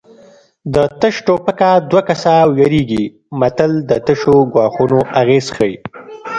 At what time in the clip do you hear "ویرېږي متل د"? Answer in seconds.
2.57-3.91